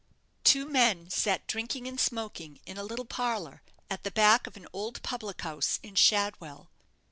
[0.43, 4.67] Two men sat drinking and smoking in a little parlour at the back of an
[4.73, 6.71] old public house in Shadwell.